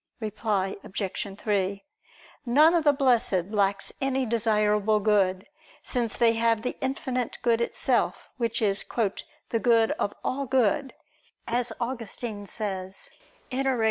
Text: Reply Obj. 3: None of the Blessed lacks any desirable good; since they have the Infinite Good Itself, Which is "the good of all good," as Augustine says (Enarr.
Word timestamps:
Reply 0.19 0.77
Obj. 0.83 1.27
3: 1.39 1.85
None 2.47 2.73
of 2.73 2.83
the 2.85 2.91
Blessed 2.91 3.51
lacks 3.51 3.93
any 4.01 4.25
desirable 4.25 4.99
good; 4.99 5.45
since 5.83 6.17
they 6.17 6.33
have 6.33 6.63
the 6.63 6.75
Infinite 6.81 7.37
Good 7.43 7.61
Itself, 7.61 8.27
Which 8.37 8.63
is 8.63 8.83
"the 9.49 9.59
good 9.59 9.91
of 9.99 10.15
all 10.23 10.47
good," 10.47 10.95
as 11.45 11.71
Augustine 11.79 12.47
says 12.47 13.11
(Enarr. 13.51 13.79